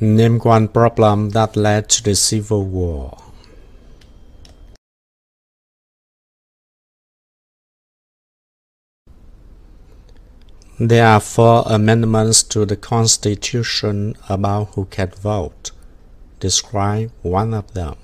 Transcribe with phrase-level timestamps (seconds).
[0.00, 3.18] Name one problem that led to the Civil War.
[10.78, 15.72] There are four amendments to the Constitution about who can vote.
[16.38, 17.96] Describe one of them.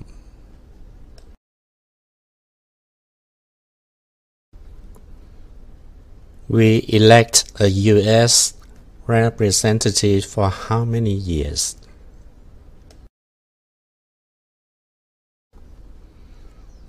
[6.49, 8.55] We elect a U.S.
[9.07, 11.77] representative for how many years?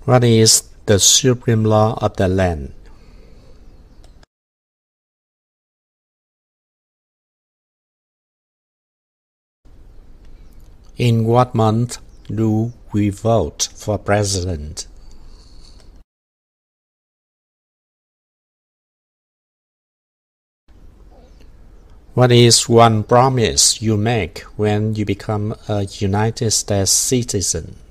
[0.06, 2.72] What is the supreme law of the land?
[10.96, 11.98] In what month
[12.28, 14.86] do we vote for president?
[22.14, 27.85] What is one promise you make when you become a United States citizen?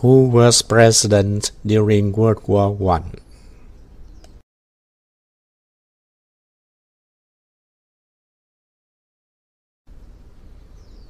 [0.00, 3.14] Who was president during World War One?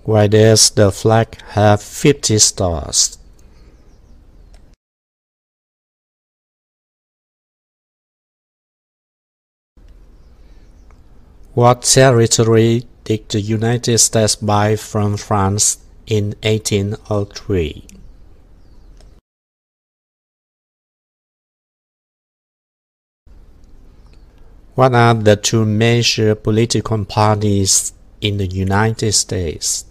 [0.05, 3.19] Why does the flag have fifty stars?
[11.52, 17.97] What territory did the United States buy from France in 1803?
[24.78, 29.84] What are the two major political parties in the United States?